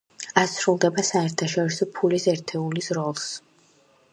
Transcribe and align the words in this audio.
ასრულებდა 0.43 1.03
საერთაშორისო 1.09 1.87
ფულის 1.99 2.25
ერთეულის 2.33 2.91
როლს. 3.01 3.29